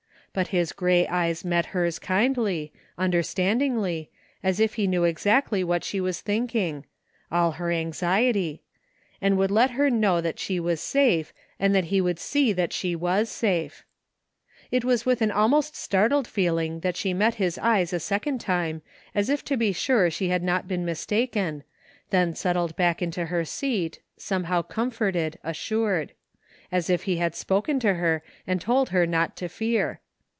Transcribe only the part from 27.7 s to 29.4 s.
to her and told her not